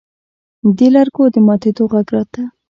[0.77, 2.43] د لرګو د ماتېدو غږ راته.